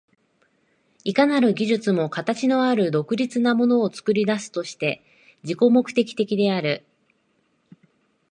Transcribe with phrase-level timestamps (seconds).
[1.03, 5.03] いかなる技術も形のある独立なものを作り出すものとして
[5.43, 6.83] 自己目的的である。